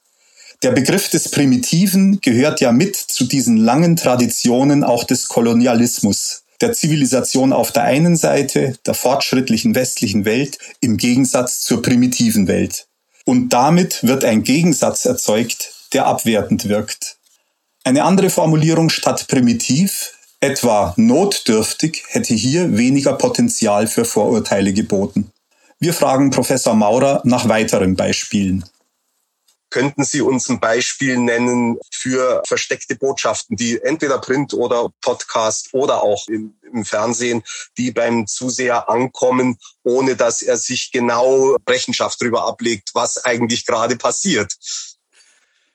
der 0.63 0.73
Begriff 0.73 1.09
des 1.09 1.31
Primitiven 1.31 2.21
gehört 2.21 2.61
ja 2.61 2.71
mit 2.73 2.97
zu 2.97 3.25
diesen 3.25 3.57
langen 3.57 3.97
Traditionen 3.97 4.85
auch 4.85 5.05
des 5.05 5.29
Kolonialismus, 5.29 6.43
der 6.61 6.75
Zivilisation 6.75 7.53
auf 7.53 7.73
der 7.73 7.85
einen 7.85 8.17
Seite, 8.17 8.77
der 8.85 8.95
fortschrittlichen 8.95 9.75
westlichen 9.75 10.25
Welt 10.25 10.59
im 10.81 10.97
Gegensatz 10.97 11.61
zur 11.61 11.81
primitiven 11.81 12.47
Welt. 12.49 12.89
Und 13.25 13.51
damit 13.55 14.03
wird 14.03 14.25
ein 14.25 14.43
Gegensatz 14.43 15.05
erzeugt, 15.05 15.73
der 15.95 16.07
abwertend 16.07 16.69
wirkt. 16.69 17.17
Eine 17.85 18.05
andere 18.05 18.29
Formulierung 18.29 18.91
statt 18.91 19.29
primitiv 19.29 20.18
Etwa 20.41 20.95
notdürftig 20.97 22.05
hätte 22.09 22.33
hier 22.33 22.77
weniger 22.77 23.15
Potenzial 23.15 23.89
für 23.89 24.05
Vorurteile 24.05 24.73
geboten. 24.73 25.33
Wir 25.81 25.93
fragen 25.93 26.31
Professor 26.31 26.75
Maurer 26.75 27.23
nach 27.25 27.49
weiteren 27.49 27.97
Beispielen. 27.97 28.65
Könnten 29.71 30.05
Sie 30.05 30.21
uns 30.23 30.49
ein 30.49 30.61
Beispiel 30.61 31.19
nennen 31.19 31.77
für 31.91 32.43
versteckte 32.47 32.95
Botschaften, 32.95 33.57
die 33.57 33.83
entweder 33.83 34.19
Print 34.19 34.55
oder 34.55 34.89
Podcast 35.03 35.69
oder 35.73 36.03
auch 36.03 36.27
im, 36.29 36.55
im, 36.73 36.85
Fernsehen, 36.85 37.43
die 37.77 37.91
beim 37.91 38.27
Zuseher 38.27 38.89
ankommen, 38.89 39.59
ohne 39.83 40.17
dass 40.17 40.41
er 40.41 40.57
sich 40.57 40.91
genau 40.91 41.57
Rechenschaft 41.69 42.21
darüber 42.21 42.47
ablegt, 42.47 42.91
was 42.95 43.25
eigentlich 43.25 43.67
gerade 43.67 43.97
passiert? 43.97 44.57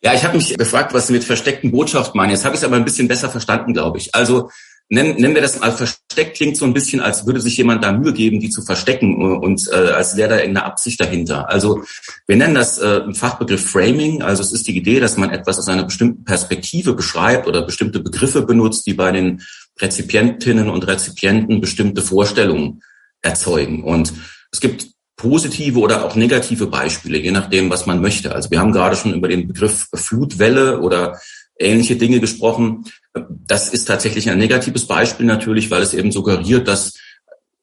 Ja, 0.04 0.14
ich 0.14 0.24
habe 0.26 0.36
mich 0.36 0.58
gefragt, 0.58 0.94
was 0.94 1.08
Sie 1.08 1.14
mit 1.14 1.24
versteckten 1.24 1.72
Botschaften 1.72 2.18
meinen. 2.18 2.32
Jetzt 2.32 2.44
habe 2.44 2.56
ich 2.56 2.62
es 2.62 2.66
aber 2.66 2.76
ein 2.76 2.84
bisschen 2.84 3.08
besser 3.08 3.30
verstanden, 3.30 3.74
glaube 3.74 4.00
ich. 4.00 4.14
Also 4.14 4.50
nennen, 4.90 5.16
nennen 5.16 5.34
wir 5.34 5.42
das 5.42 5.60
mal 5.62 5.72
versteckt, 5.72 6.36
klingt 6.36 6.58
so 6.58 6.66
ein 6.66 6.74
bisschen, 6.74 7.00
als 7.00 7.26
würde 7.26 7.40
sich 7.40 7.56
jemand 7.56 7.86
da 7.86 7.94
Mühe 7.94 8.12
geben, 8.12 8.42
die 8.42 8.50
zu 8.50 8.62
verstecken 8.64 9.16
und 9.38 9.70
äh, 9.72 9.92
als 9.92 10.18
wäre 10.18 10.30
da 10.30 10.36
irgendeine 10.40 10.66
Absicht 10.66 11.00
dahinter. 11.00 11.50
Also 11.50 11.84
wir 12.28 12.36
nennen 12.36 12.54
das 12.54 12.80
äh, 12.80 12.98
im 12.98 13.16
Fachbegriff 13.16 13.66
Framing. 13.66 14.22
Also 14.22 14.44
es 14.44 14.52
ist 14.52 14.68
die 14.68 14.76
Idee, 14.76 15.00
dass 15.00 15.16
man 15.16 15.30
etwas 15.30 15.58
aus 15.58 15.70
einer 15.70 15.86
bestimmten 15.86 16.26
Perspektive 16.26 16.94
beschreibt 16.96 17.48
oder 17.48 17.62
bestimmte 17.62 18.02
Begriffe 18.02 18.42
benutzt, 18.42 18.86
die 18.86 18.94
bei 18.94 19.12
den 19.14 19.42
Rezipientinnen 19.80 20.70
und 20.70 20.86
Rezipienten 20.86 21.62
bestimmte 21.62 22.02
Vorstellungen 22.02 22.82
erzeugen. 23.22 23.84
Und 23.86 24.12
es 24.52 24.60
gibt 24.60 24.93
positive 25.16 25.80
oder 25.80 26.06
auch 26.06 26.16
negative 26.16 26.68
Beispiele, 26.68 27.20
je 27.20 27.32
nachdem, 27.32 27.70
was 27.70 27.86
man 27.86 28.02
möchte. 28.02 28.34
Also 28.34 28.50
wir 28.52 28.60
haben 28.60 28.72
gerade 28.72 28.96
schon 28.96 29.14
über 29.14 29.28
den 29.28 29.48
Begriff 29.48 29.88
Flutwelle 29.94 30.80
oder 30.80 31.20
ähnliche 31.60 31.96
Dinge 31.96 32.20
gesprochen. 32.20 32.86
Das 33.30 33.70
ist 33.70 33.86
tatsächlich 33.86 34.30
ein 34.30 34.40
negatives 34.40 34.88
Beispiel 34.88 35.26
natürlich, 35.26 35.70
weil 35.70 35.82
es 35.82 35.94
eben 35.94 36.12
suggeriert, 36.12 36.68
dass 36.68 36.94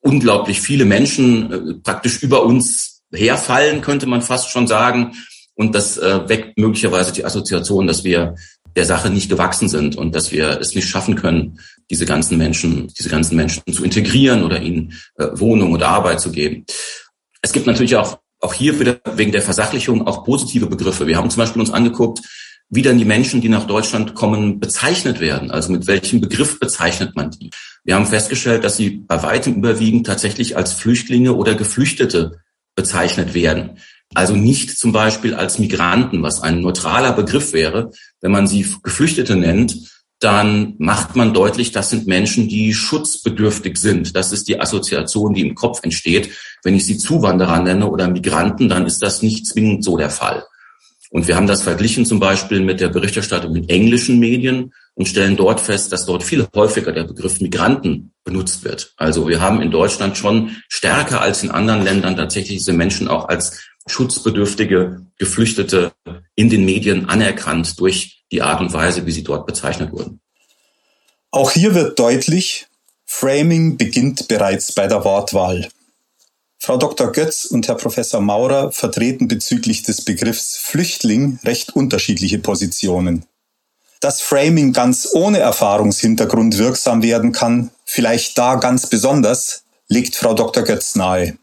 unglaublich 0.00 0.61
viele 0.61 0.85
Menschen 0.85 1.52
äh, 1.52 1.75
praktisch 1.83 2.23
über 2.23 2.45
uns 2.45 3.02
herfallen, 3.12 3.80
könnte 3.80 4.07
man 4.07 4.23
fast 4.23 4.50
schon 4.50 4.66
sagen. 4.66 5.12
Und 5.54 5.75
das 5.75 5.99
äh, 5.99 6.28
weckt 6.28 6.59
möglicherweise 6.59 7.12
die 7.12 7.25
Assoziation, 7.25 7.87
dass 7.87 8.04
wir 8.04 8.35
der 8.76 8.85
Sache 8.85 9.11
nicht 9.11 9.28
gewachsen 9.28 9.69
sind 9.69 9.97
und 9.97 10.14
dass 10.14 10.33
wir 10.33 10.61
es 10.61 10.75
nicht 10.75 10.88
schaffen 10.88 11.16
können, 11.16 11.59
diese 11.90 12.07
ganzen 12.07 12.38
Menschen, 12.38 12.87
diese 12.99 13.09
ganzen 13.09 13.37
Menschen 13.37 13.62
zu 13.73 13.85
integrieren 13.85 14.45
oder 14.45 14.62
ihnen 14.62 14.95
äh, 15.19 15.26
Wohnung 15.35 15.73
oder 15.73 15.88
Arbeit 15.88 16.21
zu 16.21 16.30
geben. 16.30 16.64
Es 17.42 17.52
gibt 17.52 17.66
natürlich 17.66 17.97
auch, 17.97 18.18
auch 18.40 18.54
hier 18.54 18.78
wieder 18.78 19.00
wegen 19.14 19.32
der 19.32 19.42
Versachlichung 19.42 20.06
auch 20.06 20.25
positive 20.25 20.66
Begriffe. 20.66 21.06
Wir 21.06 21.16
haben 21.16 21.30
zum 21.30 21.40
Beispiel 21.40 21.61
uns 21.61 21.70
angeguckt, 21.70 22.20
wie 22.68 22.82
dann 22.82 22.99
die 22.99 23.04
Menschen, 23.04 23.40
die 23.40 23.49
nach 23.49 23.66
Deutschland 23.66 24.14
kommen, 24.14 24.61
bezeichnet 24.61 25.20
werden. 25.20 25.50
Also 25.50 25.73
mit 25.73 25.87
welchem 25.87 26.20
Begriff 26.20 26.61
bezeichnet 26.61 27.16
man 27.16 27.30
die? 27.30 27.50
Wir 27.82 27.97
haben 27.97 28.06
festgestellt, 28.06 28.62
dass 28.62 28.76
sie 28.76 28.90
bei 28.90 29.23
weitem 29.23 29.56
überwiegend 29.56 30.06
tatsächlich 30.06 30.56
als 30.56 30.73
Flüchtlinge 30.73 31.35
oder 31.35 31.54
Geflüchtete 31.54 32.40
bezeichnet 32.76 33.35
werden. 33.35 33.78
Also 34.14 34.35
nicht 34.35 34.78
zum 34.78 34.92
Beispiel 34.92 35.35
als 35.35 35.59
Migranten, 35.59 36.23
was 36.23 36.42
ein 36.42 36.61
neutraler 36.61 37.12
Begriff 37.12 37.52
wäre. 37.52 37.90
Wenn 38.20 38.32
man 38.32 38.47
sie 38.47 38.66
Geflüchtete 38.82 39.37
nennt, 39.37 40.00
dann 40.20 40.74
macht 40.76 41.16
man 41.16 41.32
deutlich, 41.32 41.72
das 41.72 41.88
sind 41.88 42.06
Menschen, 42.06 42.46
die 42.46 42.74
schutzbedürftig 42.74 43.78
sind. 43.78 44.14
Das 44.14 44.32
ist 44.32 44.48
die 44.48 44.60
Assoziation, 44.60 45.32
die 45.32 45.40
im 45.40 45.54
Kopf 45.54 45.80
entsteht. 45.82 46.30
Wenn 46.62 46.74
ich 46.74 46.84
sie 46.84 46.98
Zuwanderer 46.98 47.60
nenne 47.60 47.90
oder 47.90 48.06
Migranten, 48.06 48.68
dann 48.68 48.86
ist 48.86 49.02
das 49.02 49.22
nicht 49.22 49.46
zwingend 49.46 49.82
so 49.82 49.96
der 49.96 50.10
Fall. 50.10 50.44
Und 51.10 51.26
wir 51.26 51.36
haben 51.36 51.48
das 51.48 51.62
verglichen 51.62 52.06
zum 52.06 52.20
Beispiel 52.20 52.60
mit 52.60 52.80
der 52.80 52.88
Berichterstattung 52.88 53.56
in 53.56 53.68
englischen 53.68 54.20
Medien 54.20 54.72
und 54.94 55.06
stellen 55.06 55.36
dort 55.36 55.60
fest, 55.60 55.92
dass 55.92 56.06
dort 56.06 56.22
viel 56.22 56.46
häufiger 56.54 56.92
der 56.92 57.02
Begriff 57.04 57.40
Migranten 57.40 58.12
benutzt 58.22 58.64
wird. 58.64 58.94
Also 58.96 59.28
wir 59.28 59.40
haben 59.40 59.60
in 59.60 59.72
Deutschland 59.72 60.16
schon 60.16 60.56
stärker 60.68 61.20
als 61.20 61.42
in 61.42 61.50
anderen 61.50 61.82
Ländern 61.82 62.16
tatsächlich 62.16 62.58
diese 62.58 62.72
Menschen 62.72 63.08
auch 63.08 63.28
als 63.28 63.60
schutzbedürftige 63.88 65.04
Geflüchtete 65.18 65.92
in 66.36 66.48
den 66.48 66.64
Medien 66.64 67.08
anerkannt 67.08 67.80
durch 67.80 68.22
die 68.30 68.42
Art 68.42 68.60
und 68.60 68.72
Weise, 68.72 69.04
wie 69.04 69.12
sie 69.12 69.24
dort 69.24 69.46
bezeichnet 69.46 69.90
wurden. 69.90 70.20
Auch 71.32 71.50
hier 71.50 71.74
wird 71.74 71.98
deutlich, 71.98 72.66
Framing 73.04 73.76
beginnt 73.76 74.28
bereits 74.28 74.72
bei 74.72 74.86
der 74.86 75.04
Wortwahl. 75.04 75.68
Frau 76.62 76.76
Dr. 76.76 77.10
Götz 77.10 77.46
und 77.46 77.66
Herr 77.68 77.76
Professor 77.76 78.20
Maurer 78.20 78.70
vertreten 78.70 79.28
bezüglich 79.28 79.82
des 79.82 80.04
Begriffs 80.04 80.58
Flüchtling 80.58 81.38
recht 81.42 81.74
unterschiedliche 81.74 82.38
Positionen. 82.38 83.24
Dass 84.00 84.20
Framing 84.20 84.74
ganz 84.74 85.08
ohne 85.14 85.38
Erfahrungshintergrund 85.38 86.58
wirksam 86.58 87.02
werden 87.02 87.32
kann, 87.32 87.70
vielleicht 87.86 88.36
da 88.36 88.56
ganz 88.56 88.86
besonders, 88.86 89.64
legt 89.88 90.14
Frau 90.16 90.34
Dr. 90.34 90.62
Götz 90.62 90.96
nahe. 90.96 91.38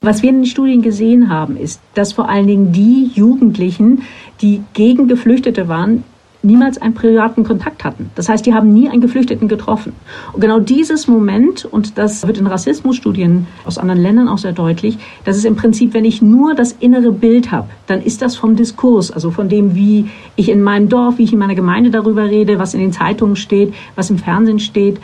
Was 0.00 0.22
wir 0.22 0.30
in 0.30 0.36
den 0.36 0.46
Studien 0.46 0.80
gesehen 0.80 1.28
haben, 1.28 1.58
ist, 1.58 1.78
dass 1.92 2.14
vor 2.14 2.30
allen 2.30 2.46
Dingen 2.46 2.72
die 2.72 3.10
Jugendlichen, 3.14 4.04
die 4.40 4.62
gegen 4.72 5.06
Geflüchtete 5.06 5.68
waren, 5.68 6.02
niemals 6.42 6.78
einen 6.78 6.94
privaten 6.94 7.44
Kontakt 7.44 7.84
hatten. 7.84 8.10
Das 8.14 8.28
heißt, 8.28 8.44
die 8.44 8.54
haben 8.54 8.72
nie 8.72 8.88
einen 8.88 9.00
Geflüchteten 9.00 9.48
getroffen. 9.48 9.92
Und 10.32 10.40
genau 10.40 10.58
dieses 10.58 11.06
Moment, 11.06 11.64
und 11.64 11.98
das 11.98 12.26
wird 12.26 12.38
in 12.38 12.46
Rassismusstudien 12.46 13.46
aus 13.64 13.78
anderen 13.78 14.00
Ländern 14.02 14.28
auch 14.28 14.38
sehr 14.38 14.52
deutlich, 14.52 14.98
dass 15.24 15.36
es 15.36 15.44
im 15.44 15.56
Prinzip, 15.56 15.94
wenn 15.94 16.04
ich 16.04 16.20
nur 16.20 16.54
das 16.54 16.72
innere 16.72 17.12
Bild 17.12 17.52
habe, 17.52 17.68
dann 17.86 18.02
ist 18.02 18.22
das 18.22 18.36
vom 18.36 18.56
Diskurs, 18.56 19.10
also 19.10 19.30
von 19.30 19.48
dem, 19.48 19.74
wie 19.74 20.10
ich 20.36 20.48
in 20.48 20.62
meinem 20.62 20.88
Dorf, 20.88 21.18
wie 21.18 21.24
ich 21.24 21.32
in 21.32 21.38
meiner 21.38 21.54
Gemeinde 21.54 21.90
darüber 21.90 22.24
rede, 22.24 22.58
was 22.58 22.74
in 22.74 22.80
den 22.80 22.92
Zeitungen 22.92 23.36
steht, 23.36 23.72
was 23.94 24.10
im 24.10 24.18
Fernsehen 24.18 24.58
steht, 24.58 24.98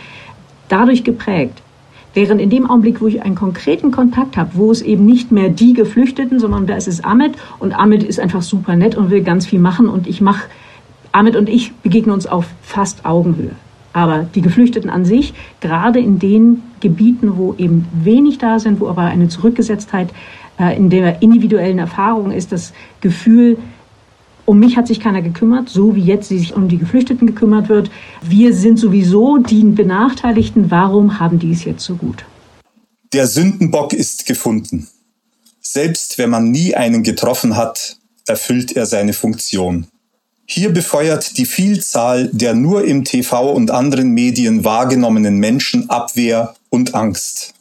dadurch 0.68 1.04
geprägt. 1.04 1.62
Während 2.14 2.40
in 2.40 2.50
dem 2.50 2.68
Augenblick, 2.68 3.00
wo 3.00 3.06
ich 3.06 3.22
einen 3.22 3.34
konkreten 3.34 3.90
Kontakt 3.90 4.36
habe, 4.36 4.50
wo 4.54 4.72
es 4.72 4.82
eben 4.82 5.04
nicht 5.04 5.30
mehr 5.30 5.50
die 5.50 5.74
Geflüchteten, 5.74 6.40
sondern 6.40 6.66
da 6.66 6.74
ist 6.74 6.88
es 6.88 7.04
Ahmed 7.04 7.32
und 7.58 7.78
Ahmed 7.78 8.02
ist 8.02 8.18
einfach 8.18 8.42
super 8.42 8.74
nett 8.74 8.96
und 8.96 9.10
will 9.10 9.22
ganz 9.22 9.46
viel 9.46 9.60
machen 9.60 9.88
und 9.88 10.06
ich 10.06 10.20
mache 10.20 10.48
Ahmed 11.18 11.34
und 11.34 11.48
ich 11.48 11.72
begegnen 11.82 12.14
uns 12.14 12.26
auf 12.26 12.46
fast 12.62 13.04
Augenhöhe. 13.04 13.56
Aber 13.92 14.28
die 14.34 14.40
Geflüchteten 14.40 14.88
an 14.88 15.04
sich, 15.04 15.34
gerade 15.60 15.98
in 15.98 16.20
den 16.20 16.62
Gebieten, 16.78 17.36
wo 17.36 17.54
eben 17.58 17.86
wenig 18.04 18.38
da 18.38 18.60
sind, 18.60 18.78
wo 18.78 18.86
aber 18.86 19.02
eine 19.02 19.28
Zurückgesetztheit 19.28 20.10
äh, 20.60 20.76
in 20.76 20.90
der 20.90 21.20
individuellen 21.20 21.80
Erfahrung 21.80 22.30
ist, 22.30 22.52
das 22.52 22.72
Gefühl, 23.00 23.58
um 24.44 24.60
mich 24.60 24.76
hat 24.76 24.86
sich 24.86 25.00
keiner 25.00 25.20
gekümmert, 25.20 25.68
so 25.68 25.96
wie 25.96 26.02
jetzt 26.02 26.28
sich 26.28 26.54
um 26.54 26.68
die 26.68 26.78
Geflüchteten 26.78 27.26
gekümmert 27.26 27.68
wird. 27.68 27.90
Wir 28.22 28.54
sind 28.54 28.78
sowieso 28.78 29.38
die 29.38 29.64
Benachteiligten. 29.64 30.70
Warum 30.70 31.18
haben 31.18 31.40
die 31.40 31.50
es 31.50 31.64
jetzt 31.64 31.84
so 31.84 31.96
gut? 31.96 32.24
Der 33.12 33.26
Sündenbock 33.26 33.92
ist 33.92 34.24
gefunden. 34.24 34.86
Selbst 35.60 36.16
wenn 36.16 36.30
man 36.30 36.52
nie 36.52 36.76
einen 36.76 37.02
getroffen 37.02 37.56
hat, 37.56 37.96
erfüllt 38.26 38.76
er 38.76 38.86
seine 38.86 39.12
Funktion. 39.12 39.88
Hier 40.50 40.70
befeuert 40.70 41.36
die 41.36 41.44
Vielzahl 41.44 42.30
der 42.32 42.54
nur 42.54 42.84
im 42.84 43.04
TV 43.04 43.52
und 43.52 43.70
anderen 43.70 44.12
Medien 44.12 44.64
wahrgenommenen 44.64 45.36
Menschen 45.36 45.90
Abwehr 45.90 46.54
und 46.70 46.94
Angst. 46.94 47.52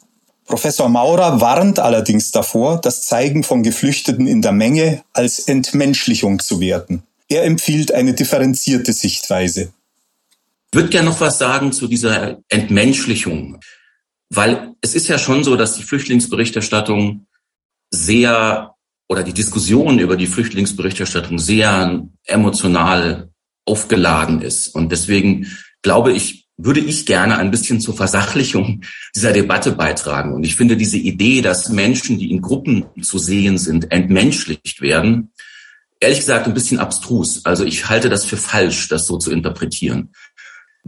Professor 0.46 0.88
Maurer 0.88 1.42
warnt 1.42 1.78
allerdings 1.78 2.30
davor, 2.30 2.80
das 2.80 3.02
Zeigen 3.02 3.44
von 3.44 3.62
Geflüchteten 3.62 4.26
in 4.26 4.40
der 4.40 4.52
Menge 4.52 5.02
als 5.12 5.38
Entmenschlichung 5.40 6.38
zu 6.38 6.60
werten. 6.60 7.02
Er 7.28 7.44
empfiehlt 7.44 7.92
eine 7.92 8.14
differenzierte 8.14 8.94
Sichtweise. 8.94 9.70
Ich 10.70 10.76
würde 10.78 10.88
gerne 10.88 11.10
noch 11.10 11.20
was 11.20 11.36
sagen 11.36 11.72
zu 11.72 11.88
dieser 11.88 12.38
Entmenschlichung, 12.48 13.60
weil 14.30 14.72
es 14.80 14.94
ist 14.94 15.08
ja 15.08 15.18
schon 15.18 15.44
so, 15.44 15.56
dass 15.56 15.76
die 15.76 15.82
Flüchtlingsberichterstattung 15.82 17.26
sehr 17.90 18.74
oder 19.08 19.22
die 19.22 19.32
Diskussion 19.32 19.98
über 19.98 20.16
die 20.16 20.26
Flüchtlingsberichterstattung 20.26 21.38
sehr 21.38 22.06
emotional 22.24 23.30
aufgeladen 23.64 24.42
ist. 24.42 24.74
Und 24.74 24.92
deswegen 24.92 25.46
glaube 25.82 26.12
ich, 26.12 26.46
würde 26.56 26.80
ich 26.80 27.06
gerne 27.06 27.38
ein 27.38 27.50
bisschen 27.50 27.80
zur 27.80 27.94
Versachlichung 27.94 28.82
dieser 29.16 29.32
Debatte 29.32 29.72
beitragen. 29.72 30.34
Und 30.34 30.44
ich 30.44 30.56
finde 30.56 30.76
diese 30.76 30.98
Idee, 30.98 31.40
dass 31.40 31.70
Menschen, 31.70 32.18
die 32.18 32.30
in 32.30 32.42
Gruppen 32.42 32.84
zu 33.02 33.18
sehen 33.18 33.58
sind, 33.58 33.90
entmenschlicht 33.92 34.80
werden, 34.80 35.30
ehrlich 36.00 36.18
gesagt 36.18 36.46
ein 36.46 36.54
bisschen 36.54 36.78
abstrus. 36.78 37.44
Also 37.44 37.64
ich 37.64 37.88
halte 37.88 38.08
das 38.08 38.24
für 38.24 38.36
falsch, 38.36 38.88
das 38.88 39.06
so 39.06 39.18
zu 39.18 39.30
interpretieren. 39.30 40.10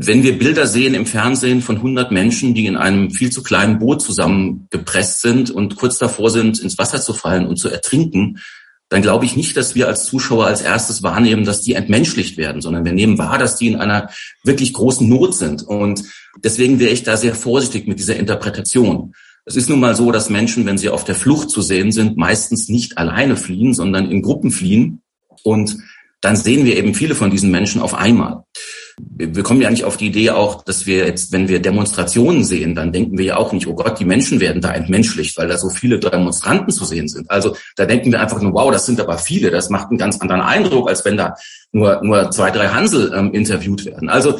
Wenn 0.02 0.22
wir 0.22 0.38
Bilder 0.38 0.66
sehen 0.66 0.94
im 0.94 1.04
Fernsehen 1.04 1.60
von 1.60 1.76
100 1.76 2.10
Menschen, 2.10 2.54
die 2.54 2.64
in 2.64 2.78
einem 2.78 3.10
viel 3.10 3.30
zu 3.30 3.42
kleinen 3.42 3.78
Boot 3.78 4.00
zusammengepresst 4.00 5.20
sind 5.20 5.50
und 5.50 5.76
kurz 5.76 5.98
davor 5.98 6.30
sind, 6.30 6.58
ins 6.58 6.78
Wasser 6.78 7.02
zu 7.02 7.12
fallen 7.12 7.46
und 7.46 7.56
zu 7.56 7.68
ertrinken, 7.68 8.38
dann 8.88 9.02
glaube 9.02 9.26
ich 9.26 9.36
nicht, 9.36 9.58
dass 9.58 9.74
wir 9.74 9.88
als 9.88 10.06
Zuschauer 10.06 10.46
als 10.46 10.62
erstes 10.62 11.02
wahrnehmen, 11.02 11.44
dass 11.44 11.60
die 11.60 11.74
entmenschlicht 11.74 12.38
werden, 12.38 12.62
sondern 12.62 12.86
wir 12.86 12.94
nehmen 12.94 13.18
wahr, 13.18 13.36
dass 13.36 13.56
die 13.56 13.66
in 13.66 13.76
einer 13.76 14.08
wirklich 14.42 14.72
großen 14.72 15.06
Not 15.06 15.34
sind. 15.34 15.64
Und 15.64 16.02
deswegen 16.42 16.80
wäre 16.80 16.92
ich 16.92 17.02
da 17.02 17.18
sehr 17.18 17.34
vorsichtig 17.34 17.86
mit 17.86 17.98
dieser 17.98 18.16
Interpretation. 18.16 19.12
Es 19.44 19.54
ist 19.54 19.68
nun 19.68 19.80
mal 19.80 19.94
so, 19.94 20.10
dass 20.12 20.30
Menschen, 20.30 20.64
wenn 20.64 20.78
sie 20.78 20.88
auf 20.88 21.04
der 21.04 21.14
Flucht 21.14 21.50
zu 21.50 21.60
sehen 21.60 21.92
sind, 21.92 22.16
meistens 22.16 22.70
nicht 22.70 22.96
alleine 22.96 23.36
fliehen, 23.36 23.74
sondern 23.74 24.10
in 24.10 24.22
Gruppen 24.22 24.50
fliehen. 24.50 25.02
Und 25.42 25.76
dann 26.22 26.36
sehen 26.36 26.64
wir 26.64 26.78
eben 26.78 26.94
viele 26.94 27.14
von 27.14 27.30
diesen 27.30 27.50
Menschen 27.50 27.82
auf 27.82 27.92
einmal 27.92 28.44
wir 29.02 29.42
kommen 29.42 29.60
ja 29.60 29.70
nicht 29.70 29.84
auf 29.84 29.96
die 29.96 30.06
Idee 30.06 30.30
auch, 30.30 30.64
dass 30.64 30.86
wir 30.86 31.06
jetzt, 31.06 31.32
wenn 31.32 31.48
wir 31.48 31.60
Demonstrationen 31.60 32.44
sehen, 32.44 32.74
dann 32.74 32.92
denken 32.92 33.18
wir 33.18 33.24
ja 33.24 33.36
auch 33.36 33.52
nicht, 33.52 33.66
oh 33.66 33.74
Gott, 33.74 33.98
die 33.98 34.04
Menschen 34.04 34.40
werden 34.40 34.62
da 34.62 34.72
entmenschlicht, 34.72 35.36
weil 35.38 35.48
da 35.48 35.58
so 35.58 35.68
viele 35.68 35.98
Demonstranten 35.98 36.72
zu 36.72 36.84
sehen 36.84 37.08
sind. 37.08 37.30
Also 37.30 37.56
da 37.76 37.86
denken 37.86 38.12
wir 38.12 38.20
einfach 38.20 38.40
nur, 38.40 38.52
wow, 38.52 38.70
das 38.70 38.86
sind 38.86 39.00
aber 39.00 39.18
viele, 39.18 39.50
das 39.50 39.70
macht 39.70 39.88
einen 39.88 39.98
ganz 39.98 40.20
anderen 40.20 40.42
Eindruck, 40.42 40.88
als 40.88 41.04
wenn 41.04 41.16
da 41.16 41.34
nur, 41.72 42.00
nur 42.02 42.30
zwei, 42.30 42.50
drei 42.50 42.68
Hansel 42.68 43.12
ähm, 43.14 43.32
interviewt 43.32 43.84
werden. 43.84 44.08
Also 44.08 44.38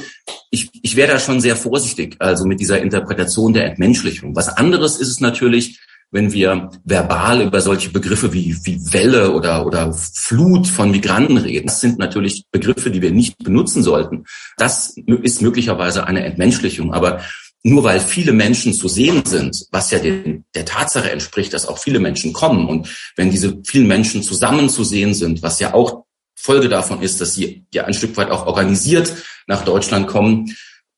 ich, 0.51 0.71
ich 0.83 0.97
wäre 0.97 1.13
da 1.13 1.19
schon 1.19 1.41
sehr 1.41 1.57
vorsichtig, 1.57 2.17
also 2.19 2.47
mit 2.47 2.61
dieser 2.61 2.81
Interpretation 2.81 3.53
der 3.53 3.67
Entmenschlichung. 3.67 4.35
Was 4.35 4.49
anderes 4.49 4.99
ist 4.99 5.09
es 5.09 5.21
natürlich, 5.21 5.81
wenn 6.11 6.33
wir 6.33 6.71
verbal 6.85 7.43
über 7.43 7.61
solche 7.61 7.91
Begriffe 7.91 8.33
wie, 8.33 8.57
wie 8.65 8.93
Welle 8.93 9.33
oder, 9.33 9.65
oder 9.67 9.93
Flut 9.93 10.67
von 10.67 10.91
Migranten 10.91 11.37
reden. 11.37 11.67
Das 11.67 11.81
sind 11.81 11.99
natürlich 11.99 12.45
Begriffe, 12.51 12.91
die 12.91 13.03
wir 13.03 13.13
nicht 13.13 13.39
benutzen 13.39 13.83
sollten. 13.83 14.25
Das 14.57 14.97
ist 15.23 15.41
möglicherweise 15.41 16.07
eine 16.07 16.25
Entmenschlichung. 16.25 16.93
Aber 16.93 17.21
nur 17.63 17.85
weil 17.85 18.01
viele 18.01 18.33
Menschen 18.33 18.73
zu 18.73 18.89
sehen 18.89 19.23
sind, 19.25 19.67
was 19.71 19.91
ja 19.91 19.99
den, 19.99 20.45
der 20.55 20.65
Tatsache 20.65 21.11
entspricht, 21.11 21.53
dass 21.53 21.67
auch 21.67 21.79
viele 21.79 22.01
Menschen 22.01 22.33
kommen 22.33 22.67
und 22.67 22.89
wenn 23.17 23.31
diese 23.31 23.61
vielen 23.65 23.87
Menschen 23.87 24.23
zusammen 24.23 24.71
zu 24.71 24.83
sehen 24.83 25.15
sind, 25.15 25.43
was 25.43 25.61
ja 25.61 25.75
auch 25.75 26.05
Folge 26.35 26.71
davon 26.71 27.03
ist, 27.03 27.21
dass 27.21 27.35
sie 27.35 27.67
ja 27.75 27.85
ein 27.85 27.93
Stück 27.93 28.17
weit 28.17 28.31
auch 28.31 28.47
organisiert 28.47 29.13
nach 29.47 29.63
Deutschland 29.63 30.07
kommen, 30.07 30.57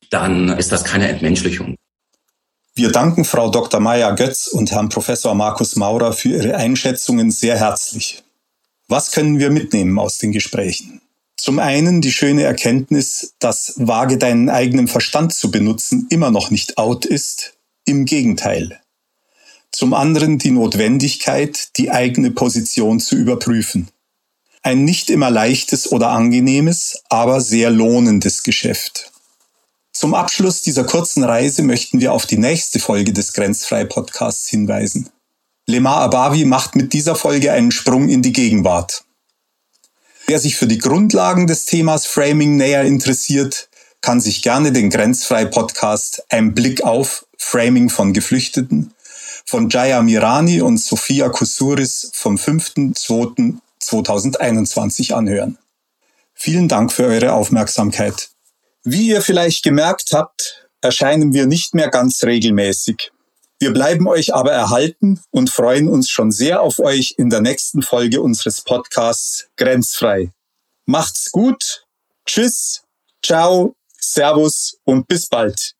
dann 0.08 0.50
ist 0.50 0.70
das 0.70 0.84
keine 0.84 1.08
Entmenschlichung. 1.08 1.76
Wir 2.74 2.90
danken 2.90 3.26
Frau 3.26 3.50
Dr. 3.50 3.80
Maya 3.80 4.12
Götz 4.12 4.46
und 4.46 4.70
Herrn 4.70 4.88
Professor 4.88 5.34
Markus 5.34 5.76
Maurer 5.76 6.14
für 6.14 6.30
ihre 6.30 6.56
Einschätzungen 6.56 7.30
sehr 7.30 7.58
herzlich. 7.58 8.22
Was 8.88 9.10
können 9.10 9.38
wir 9.38 9.50
mitnehmen 9.50 9.98
aus 9.98 10.16
den 10.16 10.32
Gesprächen? 10.32 11.02
Zum 11.36 11.58
einen 11.58 12.00
die 12.00 12.12
schöne 12.12 12.44
Erkenntnis, 12.44 13.34
dass 13.38 13.74
wage 13.76 14.16
deinen 14.16 14.48
eigenen 14.48 14.88
Verstand 14.88 15.34
zu 15.34 15.50
benutzen 15.50 16.06
immer 16.08 16.30
noch 16.30 16.50
nicht 16.50 16.78
out 16.78 17.04
ist. 17.04 17.58
Im 17.84 18.06
Gegenteil. 18.06 18.80
Zum 19.70 19.92
anderen 19.92 20.38
die 20.38 20.52
Notwendigkeit, 20.52 21.76
die 21.76 21.90
eigene 21.90 22.30
Position 22.30 23.00
zu 23.00 23.16
überprüfen. 23.16 23.88
Ein 24.62 24.84
nicht 24.84 25.10
immer 25.10 25.30
leichtes 25.30 25.92
oder 25.92 26.08
angenehmes, 26.08 27.02
aber 27.10 27.42
sehr 27.42 27.70
lohnendes 27.70 28.44
Geschäft. 28.44 29.11
Zum 29.92 30.14
Abschluss 30.14 30.62
dieser 30.62 30.84
kurzen 30.84 31.22
Reise 31.22 31.62
möchten 31.62 32.00
wir 32.00 32.12
auf 32.12 32.26
die 32.26 32.38
nächste 32.38 32.80
Folge 32.80 33.12
des 33.12 33.32
Grenzfrei-Podcasts 33.32 34.48
hinweisen. 34.48 35.10
Lemar 35.66 35.98
Abavi 35.98 36.44
macht 36.44 36.76
mit 36.76 36.92
dieser 36.92 37.14
Folge 37.14 37.52
einen 37.52 37.70
Sprung 37.70 38.08
in 38.08 38.22
die 38.22 38.32
Gegenwart. 38.32 39.04
Wer 40.26 40.38
sich 40.38 40.56
für 40.56 40.66
die 40.66 40.78
Grundlagen 40.78 41.46
des 41.46 41.66
Themas 41.66 42.06
Framing 42.06 42.56
näher 42.56 42.82
interessiert, 42.82 43.68
kann 44.00 44.20
sich 44.20 44.42
gerne 44.42 44.72
den 44.72 44.90
Grenzfrei-Podcast 44.90 46.24
Ein 46.30 46.54
Blick 46.54 46.82
auf 46.82 47.26
Framing 47.36 47.90
von 47.90 48.12
Geflüchteten 48.12 48.92
von 49.52 49.68
Jaya 49.68 50.02
Mirani 50.02 50.62
und 50.62 50.78
Sophia 50.78 51.28
Kusuris 51.28 52.10
vom 52.14 52.36
5.2.2021 52.36 55.12
anhören. 55.12 55.58
Vielen 56.34 56.68
Dank 56.68 56.92
für 56.92 57.04
eure 57.04 57.34
Aufmerksamkeit. 57.34 58.30
Wie 58.84 59.08
ihr 59.08 59.22
vielleicht 59.22 59.62
gemerkt 59.62 60.12
habt, 60.12 60.68
erscheinen 60.80 61.32
wir 61.32 61.46
nicht 61.46 61.74
mehr 61.74 61.88
ganz 61.88 62.24
regelmäßig. 62.24 63.12
Wir 63.60 63.72
bleiben 63.72 64.08
euch 64.08 64.34
aber 64.34 64.50
erhalten 64.50 65.20
und 65.30 65.50
freuen 65.50 65.88
uns 65.88 66.10
schon 66.10 66.32
sehr 66.32 66.62
auf 66.62 66.80
euch 66.80 67.14
in 67.16 67.30
der 67.30 67.40
nächsten 67.40 67.82
Folge 67.82 68.20
unseres 68.20 68.62
Podcasts 68.62 69.46
Grenzfrei. 69.56 70.32
Macht's 70.84 71.30
gut, 71.30 71.84
tschüss, 72.26 72.82
ciao, 73.24 73.76
servus 74.00 74.78
und 74.82 75.06
bis 75.06 75.28
bald. 75.28 75.74